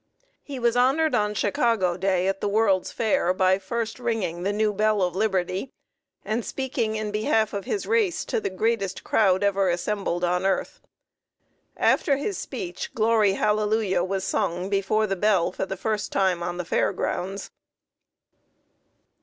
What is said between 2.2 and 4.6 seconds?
at the World's Fair by first ringing the